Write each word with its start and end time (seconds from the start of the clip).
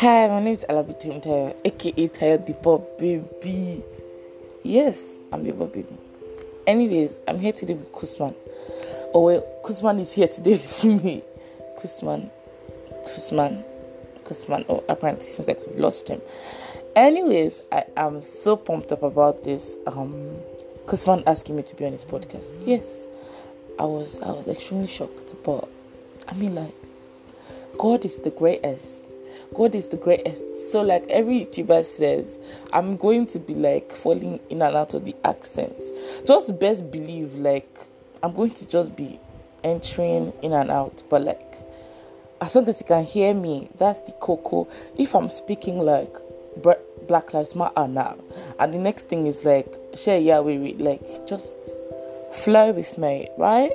Hi, 0.00 0.28
my 0.28 0.38
name 0.38 0.52
is 0.52 0.64
Alabitum 0.68 1.20
Tayo, 1.20 1.56
aka 1.64 2.06
Tayo 2.06 2.46
Depot 2.46 2.78
Baby. 3.00 3.82
Yes, 4.62 5.04
I'm 5.32 5.42
Depot 5.42 5.66
Baby. 5.66 5.98
Anyways, 6.68 7.18
I'm 7.26 7.40
here 7.40 7.50
today 7.52 7.74
with 7.74 7.90
Kusman. 7.90 8.32
Oh 9.12 9.22
well, 9.22 9.44
Kusman 9.64 9.98
is 9.98 10.12
here 10.12 10.28
today 10.28 10.52
with 10.52 10.84
me. 10.84 11.24
Kusman, 11.80 12.30
Kusman, 13.08 13.64
Kusman. 14.22 14.64
Oh, 14.68 14.84
apparently 14.88 15.26
seems 15.26 15.48
like 15.48 15.58
we've 15.66 15.80
lost 15.80 16.06
him. 16.06 16.22
Anyways, 16.94 17.62
I 17.72 17.86
am 17.96 18.22
so 18.22 18.54
pumped 18.54 18.92
up 18.92 19.02
about 19.02 19.42
this. 19.42 19.78
Um, 19.88 20.36
Kusman 20.86 21.24
asking 21.26 21.56
me 21.56 21.64
to 21.64 21.74
be 21.74 21.84
on 21.86 21.90
his 21.90 22.04
podcast. 22.04 22.64
Yes, 22.64 23.04
I 23.80 23.84
was 23.84 24.20
I 24.20 24.30
was 24.30 24.46
extremely 24.46 24.86
shocked, 24.86 25.34
but 25.42 25.68
I 26.28 26.34
mean 26.34 26.54
like, 26.54 26.74
God 27.76 28.04
is 28.04 28.18
the 28.18 28.30
greatest. 28.30 29.02
God 29.54 29.74
is 29.74 29.88
the 29.88 29.96
greatest. 29.96 30.70
So, 30.70 30.82
like 30.82 31.06
every 31.08 31.46
YouTuber 31.46 31.84
says, 31.84 32.38
I'm 32.72 32.96
going 32.96 33.26
to 33.28 33.38
be 33.38 33.54
like 33.54 33.92
falling 33.92 34.40
in 34.50 34.62
and 34.62 34.76
out 34.76 34.94
of 34.94 35.04
the 35.04 35.14
accents. 35.24 35.90
Just 36.26 36.58
best 36.58 36.90
believe, 36.90 37.34
like, 37.34 37.78
I'm 38.22 38.34
going 38.34 38.50
to 38.50 38.66
just 38.66 38.96
be 38.96 39.18
entering 39.64 40.32
in 40.42 40.52
and 40.52 40.70
out. 40.70 41.02
But, 41.08 41.22
like, 41.22 41.54
as 42.40 42.54
long 42.54 42.68
as 42.68 42.80
you 42.80 42.86
can 42.86 43.04
hear 43.04 43.34
me, 43.34 43.68
that's 43.78 43.98
the 44.00 44.12
cocoa. 44.12 44.68
If 44.96 45.14
I'm 45.14 45.30
speaking 45.30 45.78
like 45.78 46.14
Black 47.06 47.32
Lives 47.32 47.54
Matter 47.54 47.88
now, 47.88 48.16
and 48.58 48.72
the 48.72 48.78
next 48.78 49.08
thing 49.08 49.26
is 49.26 49.44
like, 49.44 49.74
share 49.94 50.20
yeah, 50.20 50.40
we 50.40 50.74
like, 50.74 51.26
just 51.26 51.56
flow 52.32 52.72
with 52.72 52.98
me, 52.98 53.28
right? 53.36 53.72